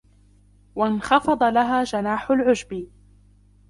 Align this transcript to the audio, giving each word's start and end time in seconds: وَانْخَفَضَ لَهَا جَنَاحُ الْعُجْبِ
وَانْخَفَضَ 0.75 1.43
لَهَا 1.43 1.83
جَنَاحُ 1.83 2.31
الْعُجْبِ 2.31 2.87